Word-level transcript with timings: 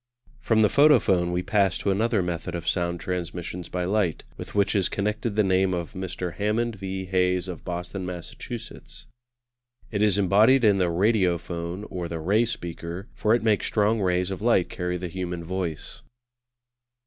From 0.39 0.61
the 0.61 0.67
Photophone 0.67 1.31
we 1.31 1.43
pass 1.43 1.77
to 1.77 1.91
another 1.91 2.23
method 2.23 2.55
of 2.55 2.67
sound 2.67 2.99
transmission 2.99 3.61
by 3.71 3.83
light, 3.85 4.23
with 4.35 4.55
which 4.55 4.73
is 4.73 4.89
connected 4.89 5.35
the 5.35 5.43
name 5.43 5.75
of 5.75 5.93
Mr. 5.93 6.33
Hammond 6.37 6.75
V. 6.77 7.05
Hayes 7.05 7.47
of 7.47 7.63
Boston, 7.63 8.03
Massachusetts. 8.03 9.05
It 9.91 10.01
is 10.01 10.17
embodied 10.17 10.63
in 10.63 10.79
the 10.79 10.89
Radiophone, 10.89 11.85
or 11.91 12.07
the 12.07 12.19
Ray 12.19 12.45
speaker, 12.45 13.09
for 13.13 13.35
it 13.35 13.43
makes 13.43 13.67
strong 13.67 14.01
rays 14.01 14.31
of 14.31 14.41
light 14.41 14.69
carry 14.69 14.97
the 14.97 15.07
human 15.07 15.43
voice. 15.43 16.01